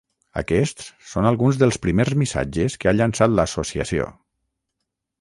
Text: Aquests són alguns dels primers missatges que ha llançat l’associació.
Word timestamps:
Aquests 0.41 0.87
són 1.09 1.27
alguns 1.33 1.59
dels 1.63 1.79
primers 1.85 2.17
missatges 2.23 2.81
que 2.83 2.91
ha 2.93 2.97
llançat 2.99 3.37
l’associació. 3.39 4.13